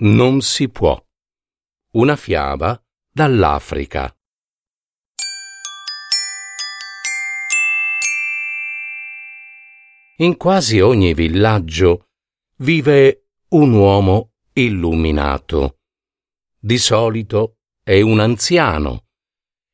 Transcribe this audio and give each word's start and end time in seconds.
non 0.00 0.40
si 0.40 0.68
può. 0.68 1.00
Una 1.92 2.16
fiaba 2.16 2.82
dall'Africa. 3.08 4.12
In 10.16 10.36
quasi 10.36 10.80
ogni 10.80 11.14
villaggio 11.14 12.08
vive 12.56 13.28
un 13.50 13.72
uomo 13.72 14.32
illuminato. 14.54 15.78
Di 16.58 16.78
solito 16.78 17.58
è 17.84 18.00
un 18.00 18.18
anziano 18.18 19.06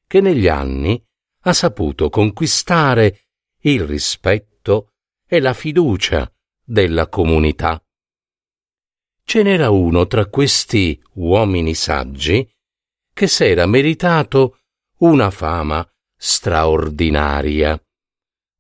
che 0.07 0.21
negli 0.21 0.49
anni 0.49 1.03
ha 1.45 1.53
saputo 1.55 2.11
conquistare 2.11 3.29
il 3.63 3.85
rispetto 3.85 4.93
e 5.27 5.41
la 5.41 5.55
fiducia 5.55 6.31
della 6.63 7.09
comunità 7.09 7.83
ce 9.25 9.43
n'era 9.43 9.71
uno 9.71 10.07
tra 10.07 10.27
questi 10.27 11.01
uomini 11.15 11.75
saggi 11.75 12.49
che 13.13 13.27
s'era 13.27 13.67
meritato 13.67 14.59
una 14.99 15.31
fama 15.31 15.87
straordinaria, 16.17 17.83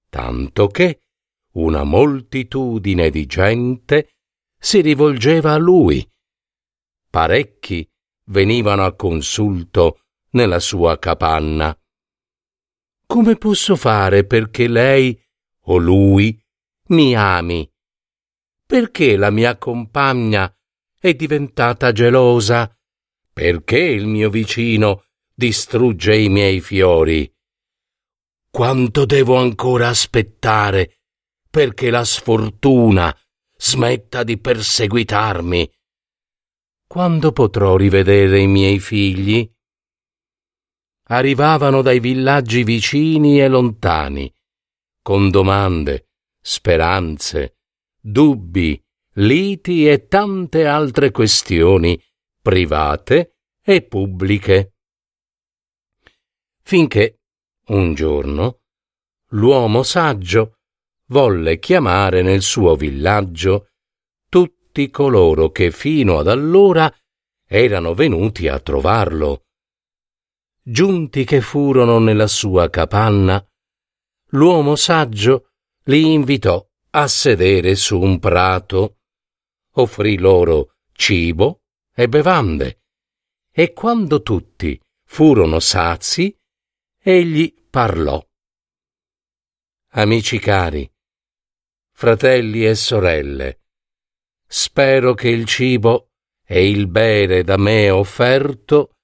tanto 0.08 0.68
che 0.68 1.02
una 1.52 1.82
moltitudine 1.82 3.10
di 3.10 3.26
gente 3.26 4.14
si 4.58 4.80
rivolgeva 4.80 5.52
a 5.52 5.58
lui. 5.58 6.06
Parecchi 7.08 7.88
venivano 8.26 8.84
a 8.84 8.94
consulto 8.94 10.02
nella 10.30 10.60
sua 10.60 10.98
capanna. 10.98 11.76
Come 13.06 13.36
posso 13.36 13.76
fare 13.76 14.24
perché 14.24 14.68
lei 14.68 15.20
o 15.64 15.76
lui 15.78 16.40
mi 16.88 17.14
ami? 17.16 17.68
Perché 18.64 19.16
la 19.16 19.30
mia 19.30 19.56
compagna 19.56 20.54
è 21.00 21.14
diventata 21.14 21.92
gelosa? 21.92 22.70
Perché 23.32 23.78
il 23.78 24.06
mio 24.06 24.28
vicino 24.28 25.06
distrugge 25.32 26.14
i 26.14 26.28
miei 26.28 26.60
fiori? 26.60 27.32
Quanto 28.50 29.06
devo 29.06 29.36
ancora 29.36 29.88
aspettare 29.88 30.98
perché 31.48 31.88
la 31.88 32.04
sfortuna 32.04 33.16
smetta 33.56 34.24
di 34.24 34.38
perseguitarmi? 34.38 35.72
Quando 36.86 37.32
potrò 37.32 37.76
rivedere 37.76 38.40
i 38.40 38.46
miei 38.46 38.78
figli? 38.78 39.50
Arrivavano 41.04 41.80
dai 41.80 41.98
villaggi 41.98 42.62
vicini 42.62 43.40
e 43.40 43.48
lontani, 43.48 44.30
con 45.00 45.30
domande, 45.30 46.10
speranze, 46.40 47.56
dubbi 47.98 48.80
liti 49.14 49.88
e 49.88 50.06
tante 50.06 50.66
altre 50.66 51.10
questioni 51.10 52.00
private 52.40 53.34
e 53.60 53.82
pubbliche. 53.82 54.74
Finché 56.62 57.20
un 57.66 57.94
giorno 57.94 58.60
l'uomo 59.30 59.82
saggio 59.82 60.58
volle 61.06 61.58
chiamare 61.58 62.22
nel 62.22 62.42
suo 62.42 62.76
villaggio 62.76 63.70
tutti 64.28 64.90
coloro 64.90 65.50
che 65.50 65.72
fino 65.72 66.18
ad 66.18 66.28
allora 66.28 66.92
erano 67.46 67.94
venuti 67.94 68.46
a 68.46 68.60
trovarlo. 68.60 69.46
Giunti 70.62 71.24
che 71.24 71.40
furono 71.40 71.98
nella 71.98 72.28
sua 72.28 72.70
capanna, 72.70 73.44
l'uomo 74.28 74.76
saggio 74.76 75.50
li 75.84 76.12
invitò 76.12 76.64
a 76.90 77.08
sedere 77.08 77.74
su 77.74 77.98
un 77.98 78.20
prato 78.20 78.99
offrì 79.74 80.18
loro 80.18 80.76
cibo 80.92 81.62
e 81.94 82.08
bevande, 82.08 82.82
e 83.50 83.72
quando 83.72 84.22
tutti 84.22 84.80
furono 85.04 85.60
sazi, 85.60 86.34
egli 87.02 87.54
parlò. 87.68 88.24
Amici 89.92 90.38
cari, 90.38 90.90
fratelli 91.92 92.64
e 92.66 92.74
sorelle, 92.74 93.60
spero 94.46 95.14
che 95.14 95.28
il 95.28 95.44
cibo 95.46 96.10
e 96.44 96.68
il 96.68 96.86
bere 96.88 97.42
da 97.42 97.56
me 97.56 97.90
offerto 97.90 98.96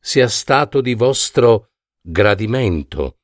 sia 0.00 0.28
stato 0.28 0.80
di 0.80 0.94
vostro 0.94 1.70
gradimento. 2.00 3.18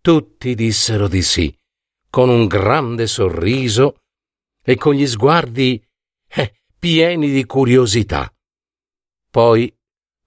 Tutti 0.00 0.54
dissero 0.54 1.06
di 1.06 1.22
sì, 1.22 1.54
con 2.08 2.28
un 2.28 2.46
grande 2.46 3.06
sorriso 3.06 4.00
e 4.62 4.76
con 4.76 4.94
gli 4.94 5.06
sguardi 5.06 5.82
eh, 6.28 6.62
pieni 6.78 7.30
di 7.30 7.44
curiosità. 7.44 8.32
Poi 9.30 9.74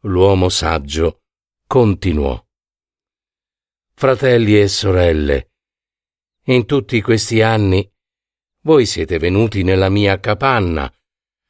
l'uomo 0.01 0.49
saggio 0.49 1.23
continuò. 1.67 2.41
Fratelli 3.95 4.59
e 4.59 4.67
sorelle, 4.67 5.51
in 6.47 6.65
tutti 6.65 7.01
questi 7.01 7.41
anni 7.41 7.89
voi 8.63 8.85
siete 8.85 9.17
venuti 9.17 9.63
nella 9.63 9.89
mia 9.89 10.19
capanna 10.19 10.91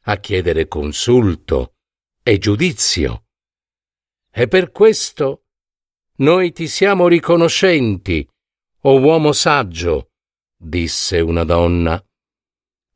a 0.06 0.18
chiedere 0.18 0.68
consulto 0.68 1.76
e 2.22 2.38
giudizio. 2.38 3.26
E 4.32 4.48
per 4.48 4.72
questo 4.72 5.46
noi 6.18 6.52
ti 6.52 6.68
siamo 6.68 7.08
riconoscenti, 7.08 8.28
o 8.82 9.00
uomo 9.00 9.32
saggio, 9.32 10.12
disse 10.56 11.20
una 11.20 11.44
donna. 11.44 12.04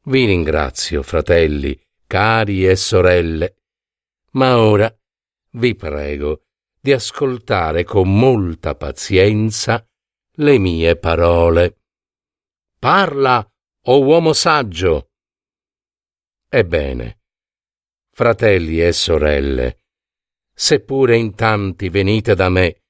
Vi 0.07 0.23
ringrazio, 0.25 1.03
fratelli, 1.03 1.77
cari 2.07 2.65
e 2.65 2.77
sorelle, 2.77 3.57
ma 4.31 4.57
ora 4.57 4.89
vi 5.51 5.75
prego 5.75 6.43
di 6.79 6.93
ascoltare 6.93 7.83
con 7.83 8.17
molta 8.17 8.73
pazienza 8.75 9.85
le 10.35 10.57
mie 10.59 10.95
parole. 10.95 11.81
Parla, 12.79 13.39
o 13.39 13.93
oh 13.93 14.01
uomo 14.05 14.31
saggio. 14.31 15.09
Ebbene, 16.47 17.19
fratelli 18.09 18.81
e 18.81 18.93
sorelle, 18.93 19.81
seppure 20.53 21.17
in 21.17 21.35
tanti 21.35 21.89
venite 21.89 22.33
da 22.33 22.47
me 22.47 22.83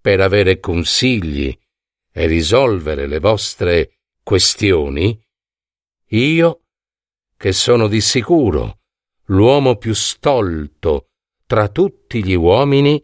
per 0.00 0.20
avere 0.20 0.60
consigli 0.60 1.52
e 2.12 2.26
risolvere 2.26 3.08
le 3.08 3.18
vostre 3.18 4.02
questioni, 4.22 5.20
io, 6.10 6.62
che 7.36 7.52
sono 7.52 7.88
di 7.88 8.00
sicuro 8.00 8.78
l'uomo 9.26 9.76
più 9.76 9.94
stolto 9.94 11.10
tra 11.46 11.68
tutti 11.68 12.24
gli 12.24 12.34
uomini, 12.34 13.02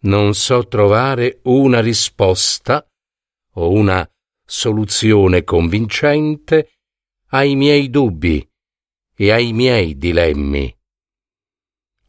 non 0.00 0.34
so 0.34 0.66
trovare 0.68 1.40
una 1.44 1.80
risposta 1.80 2.86
o 3.54 3.70
una 3.70 4.08
soluzione 4.44 5.44
convincente 5.44 6.80
ai 7.28 7.54
miei 7.56 7.90
dubbi 7.90 8.46
e 9.14 9.30
ai 9.32 9.52
miei 9.52 9.96
dilemmi. 9.96 10.74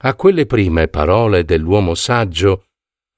A 0.02 0.16
quelle 0.16 0.46
prime 0.46 0.88
parole 0.88 1.44
dell'uomo 1.44 1.94
saggio, 1.94 2.68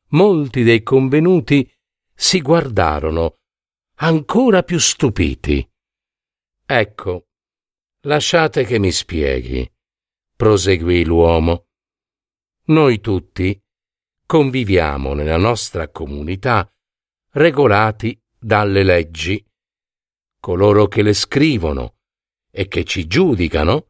molti 0.09 0.63
dei 0.63 0.81
convenuti 0.81 1.69
si 2.13 2.41
guardarono 2.41 3.39
ancora 3.97 4.63
più 4.63 4.79
stupiti. 4.79 5.70
Ecco, 6.73 7.25
lasciate 8.05 8.63
che 8.63 8.79
mi 8.79 8.93
spieghi, 8.93 9.69
proseguì 10.37 11.03
l'uomo. 11.03 11.65
Noi 12.67 13.01
tutti 13.01 13.61
conviviamo 14.25 15.13
nella 15.13 15.35
nostra 15.35 15.89
comunità 15.89 16.65
regolati 17.33 18.17
dalle 18.39 18.83
leggi. 18.83 19.45
Coloro 20.39 20.87
che 20.87 21.01
le 21.01 21.13
scrivono 21.13 21.97
e 22.49 22.69
che 22.69 22.85
ci 22.85 23.05
giudicano 23.05 23.87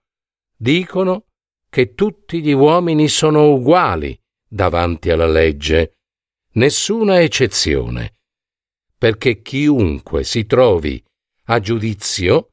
dicono 0.57 1.27
che 1.69 1.93
tutti 1.93 2.41
gli 2.41 2.51
uomini 2.51 3.07
sono 3.09 3.53
uguali 3.53 4.19
davanti 4.47 5.11
alla 5.11 5.27
legge, 5.27 5.99
nessuna 6.53 7.21
eccezione, 7.21 8.15
perché 8.97 9.43
chiunque 9.43 10.23
si 10.23 10.47
trovi 10.47 10.99
a 11.43 11.59
giudizio 11.59 12.50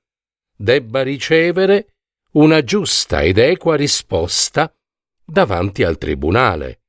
debba 0.61 1.03
ricevere 1.03 1.95
una 2.33 2.65
giusta 2.65 3.23
ed 3.23 3.39
equa 3.39 3.77
risposta 3.77 4.75
davanti 5.25 5.85
al 5.85 5.97
tribunale. 5.99 6.83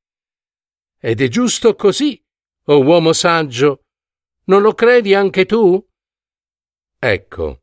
Ed 0.97 1.21
è 1.21 1.27
giusto 1.27 1.75
così, 1.75 2.21
o 2.65 2.73
oh 2.73 2.83
uomo 2.83 3.13
saggio, 3.13 3.85
non 4.45 4.61
lo 4.61 4.73
credi 4.73 5.13
anche 5.13 5.45
tu? 5.45 5.87
Ecco, 6.97 7.61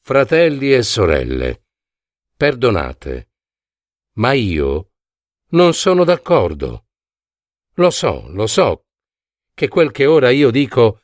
fratelli 0.00 0.72
e 0.72 0.82
sorelle, 0.82 1.64
perdonate, 2.34 3.30
ma 4.14 4.32
io 4.32 4.92
non 5.50 5.74
sono 5.74 6.04
d'accordo. 6.04 6.86
Lo 7.74 7.90
so, 7.90 8.26
lo 8.30 8.46
so, 8.46 8.86
che 9.52 9.68
quel 9.68 9.92
che 9.92 10.06
ora 10.06 10.30
io 10.30 10.50
dico 10.50 11.02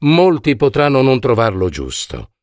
molti 0.00 0.54
potranno 0.54 1.02
non 1.02 1.18
trovarlo 1.18 1.68
giusto. 1.68 2.35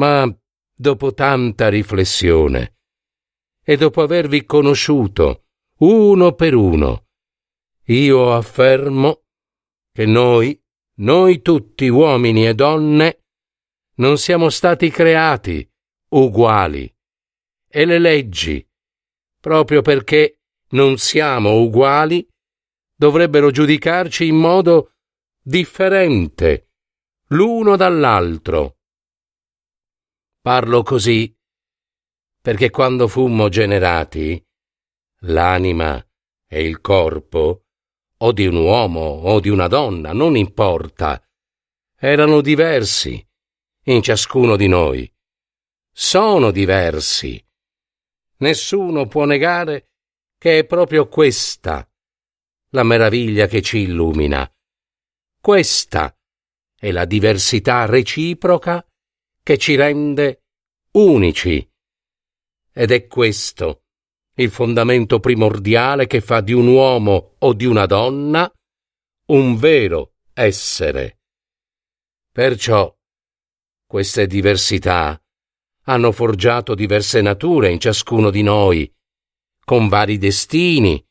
Ma 0.00 0.34
dopo 0.74 1.12
tanta 1.12 1.68
riflessione 1.68 2.78
e 3.62 3.76
dopo 3.76 4.00
avervi 4.00 4.46
conosciuto 4.46 5.44
uno 5.80 6.32
per 6.32 6.54
uno, 6.54 7.08
io 7.84 8.32
affermo 8.32 9.24
che 9.92 10.06
noi, 10.06 10.58
noi 11.00 11.42
tutti 11.42 11.86
uomini 11.88 12.46
e 12.46 12.54
donne, 12.54 13.24
non 13.96 14.16
siamo 14.16 14.48
stati 14.48 14.88
creati 14.88 15.70
uguali 16.12 16.90
e 17.68 17.84
le 17.84 17.98
leggi, 17.98 18.66
proprio 19.38 19.82
perché 19.82 20.40
non 20.70 20.96
siamo 20.96 21.60
uguali, 21.60 22.26
dovrebbero 22.96 23.50
giudicarci 23.50 24.26
in 24.28 24.36
modo 24.36 24.94
differente 25.42 26.70
l'uno 27.28 27.76
dall'altro. 27.76 28.76
Parlo 30.42 30.82
così 30.82 31.36
perché 32.40 32.70
quando 32.70 33.06
fummo 33.08 33.50
generati, 33.50 34.42
l'anima 35.24 36.02
e 36.46 36.64
il 36.66 36.80
corpo, 36.80 37.66
o 38.16 38.32
di 38.32 38.46
un 38.46 38.56
uomo 38.56 39.00
o 39.00 39.38
di 39.40 39.50
una 39.50 39.66
donna, 39.66 40.14
non 40.14 40.36
importa, 40.36 41.22
erano 41.94 42.40
diversi 42.40 43.22
in 43.84 44.02
ciascuno 44.02 44.56
di 44.56 44.66
noi. 44.66 45.12
Sono 45.92 46.50
diversi. 46.50 47.42
Nessuno 48.38 49.06
può 49.06 49.26
negare 49.26 49.90
che 50.38 50.60
è 50.60 50.64
proprio 50.64 51.06
questa 51.08 51.86
la 52.70 52.82
meraviglia 52.82 53.46
che 53.46 53.60
ci 53.60 53.80
illumina. 53.80 54.50
Questa 55.38 56.16
è 56.74 56.90
la 56.90 57.04
diversità 57.04 57.84
reciproca 57.84 58.82
che 59.42 59.58
ci 59.58 59.74
rende 59.74 60.44
unici. 60.92 61.68
Ed 62.72 62.90
è 62.90 63.06
questo 63.06 63.84
il 64.34 64.50
fondamento 64.50 65.20
primordiale 65.20 66.06
che 66.06 66.20
fa 66.20 66.40
di 66.40 66.52
un 66.52 66.66
uomo 66.66 67.34
o 67.38 67.52
di 67.52 67.66
una 67.66 67.86
donna 67.86 68.50
un 69.26 69.56
vero 69.56 70.14
essere. 70.32 71.20
Perciò 72.32 72.96
queste 73.86 74.26
diversità 74.26 75.20
hanno 75.84 76.12
forgiato 76.12 76.74
diverse 76.74 77.20
nature 77.20 77.70
in 77.70 77.80
ciascuno 77.80 78.30
di 78.30 78.42
noi, 78.42 78.92
con 79.64 79.88
vari 79.88 80.16
destini 80.16 81.04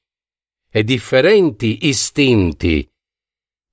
e 0.71 0.83
differenti 0.83 1.87
istinti, 1.87 2.89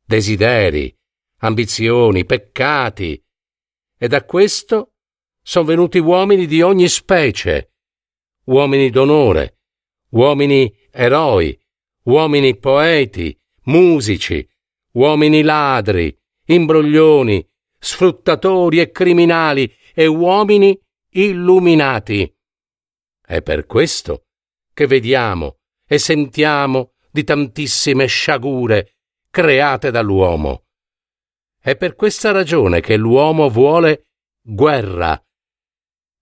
desideri, 0.05 0.95
ambizioni, 1.41 2.25
peccati, 2.25 3.23
e 3.99 4.09
da 4.09 4.25
questo 4.25 4.93
sono 5.43 5.65
venuti 5.65 5.99
uomini 5.99 6.47
di 6.47 6.61
ogni 6.61 6.89
specie, 6.89 7.73
uomini 8.47 8.91
d'onore, 8.91 9.61
uomini 10.11 10.73
eroi, 10.91 11.59
uomini 12.05 12.57
poeti, 12.57 13.39
musici, 13.65 14.47
uomini 14.93 15.43
ladri, 15.43 16.17
imbroglioni, 16.47 17.47
sfruttatori 17.79 18.81
e 18.81 18.91
criminali 18.91 19.73
e 19.95 20.07
uomini 20.07 20.79
illuminati. 21.11 22.35
È 23.25 23.43
per 23.43 23.67
questo 23.67 24.27
che 24.73 24.87
vediamo 24.87 25.59
e 25.87 25.99
sentiamo 25.99 26.93
di 27.11 27.25
tantissime 27.25 28.07
sciagure 28.07 28.97
create 29.31 29.91
dall'uomo. 29.91 30.66
È 31.67 31.77
per 31.77 31.97
questa 31.97 32.31
ragione 32.31 32.81
che 32.81 32.97
l'uomo 32.97 33.49
vuole 33.49 34.11
guerra. 34.41 35.21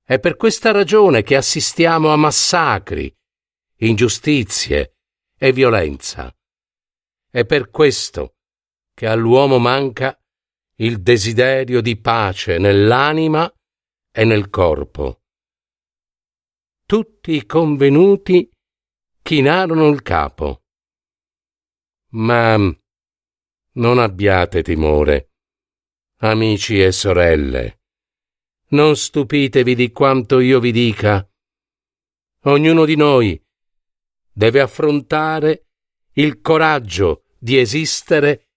È 0.03 0.19
per 0.19 0.37
questa 0.37 0.71
ragione 0.71 1.23
che 1.23 1.37
assistiamo 1.37 2.11
a 2.11 2.17
massacri, 2.17 3.15
ingiustizie 3.81 4.95
e 5.37 5.53
violenza. 5.53 6.35
È 7.29 7.45
per 7.45 7.69
questo 7.69 8.37
che 8.95 9.07
all'uomo 9.07 9.59
manca 9.59 10.19
il 10.77 11.03
desiderio 11.03 11.83
di 11.83 12.01
pace 12.01 12.57
nell'anima 12.57 13.47
e 14.13 14.25
nel 14.25 14.49
corpo. 14.49 15.25
Tutti 16.87 17.33
i 17.33 17.45
convenuti 17.45 18.49
chinarono 19.21 19.89
il 19.89 20.01
capo. 20.01 20.63
Ma 22.13 22.57
non 23.77 23.99
abbiate 23.99 24.63
timore, 24.63 25.33
amici 26.29 26.83
e 26.83 26.93
sorelle. 26.93 27.81
Non 28.69 28.97
stupitevi 28.97 29.75
di 29.75 29.93
quanto 29.93 30.41
io 30.41 30.61
vi 30.61 30.73
dica. 30.73 31.27
Ognuno 32.45 32.85
di 32.85 32.97
noi 32.97 33.41
deve 34.33 34.61
affrontare 34.61 35.67
il 36.15 36.41
coraggio 36.41 37.25
di 37.39 37.59
esistere 37.59 38.49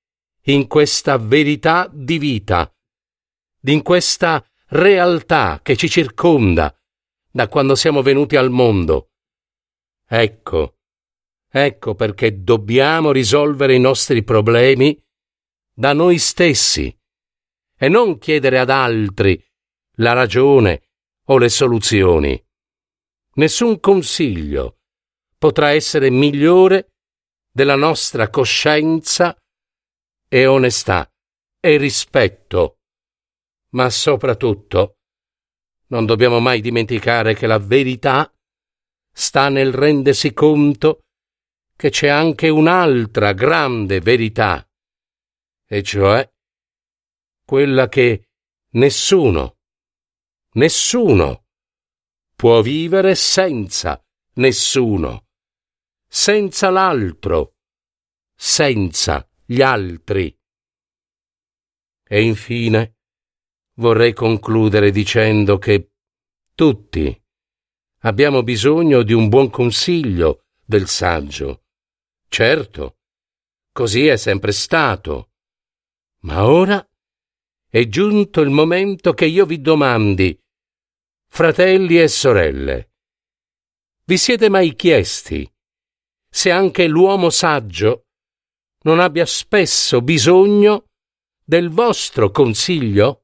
in 0.43 0.67
questa 0.67 1.17
verità 1.17 1.89
di 1.91 2.17
vita, 2.17 2.73
in 3.61 3.81
questa 3.81 4.45
realtà 4.69 5.59
che 5.61 5.75
ci 5.75 5.89
circonda 5.89 6.73
da 7.29 7.47
quando 7.47 7.75
siamo 7.75 8.01
venuti 8.01 8.35
al 8.35 8.49
mondo 8.49 9.11
Ecco, 10.09 10.77
ecco 11.49 11.95
perché 11.95 12.41
dobbiamo 12.41 13.11
risolvere 13.11 13.75
i 13.75 13.79
nostri 13.79 14.23
problemi 14.23 14.97
da 15.73 15.91
noi 15.91 16.17
stessi 16.17 16.97
e 17.77 17.87
non 17.89 18.17
chiedere 18.17 18.59
ad 18.59 18.69
altri 18.69 19.41
la 19.97 20.13
ragione 20.13 20.81
o 21.25 21.37
le 21.37 21.49
soluzioni. 21.49 22.43
Nessun 23.35 23.79
consiglio 23.79 24.79
potrà 25.37 25.69
essere 25.69 26.09
migliore 26.09 26.93
della 27.51 27.75
nostra 27.75 28.29
coscienza 28.29 29.37
e 30.27 30.45
onestà 30.45 31.11
e 31.59 31.77
rispetto. 31.77 32.79
Ma 33.71 33.89
soprattutto 33.89 34.97
non 35.87 36.05
dobbiamo 36.05 36.39
mai 36.39 36.61
dimenticare 36.61 37.33
che 37.33 37.47
la 37.47 37.59
verità 37.59 38.31
sta 39.11 39.49
nel 39.49 39.73
rendersi 39.73 40.33
conto 40.33 41.03
che 41.75 41.89
c'è 41.89 42.07
anche 42.07 42.49
un'altra 42.49 43.33
grande 43.33 43.99
verità, 43.99 44.67
e 45.67 45.83
cioè 45.83 46.27
quella 47.47 47.87
che 47.87 48.27
nessuno, 48.71 49.59
nessuno 50.55 51.45
può 52.35 52.61
vivere 52.61 53.15
senza 53.15 54.03
nessuno, 54.33 55.27
senza 56.05 56.69
l'altro, 56.69 57.55
senza 58.35 59.25
gli 59.45 59.61
altri. 59.61 60.37
E 62.03 62.21
infine 62.21 62.97
vorrei 63.75 64.11
concludere 64.11 64.91
dicendo 64.91 65.57
che 65.57 65.93
tutti, 66.53 67.17
Abbiamo 68.01 68.43
bisogno 68.43 69.01
di 69.01 69.13
un 69.13 69.27
buon 69.27 69.49
consiglio 69.49 70.45
del 70.63 70.87
saggio. 70.87 71.63
Certo, 72.29 72.99
così 73.71 74.05
è 74.05 74.17
sempre 74.17 74.51
stato. 74.51 75.31
Ma 76.21 76.45
ora 76.45 76.85
è 77.69 77.87
giunto 77.87 78.41
il 78.41 78.49
momento 78.49 79.13
che 79.13 79.25
io 79.25 79.45
vi 79.45 79.59
domandi, 79.59 80.37
fratelli 81.29 81.99
e 81.99 82.07
sorelle, 82.07 82.91
vi 84.05 84.17
siete 84.17 84.49
mai 84.49 84.75
chiesti 84.75 85.49
se 86.29 86.51
anche 86.51 86.87
l'uomo 86.87 87.29
saggio 87.29 88.07
non 88.83 88.99
abbia 88.99 89.25
spesso 89.25 90.01
bisogno 90.01 90.85
del 91.43 91.69
vostro 91.69 92.31
consiglio? 92.31 93.23